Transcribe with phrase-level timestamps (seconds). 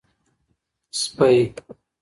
[1.01, 1.37] سپۍ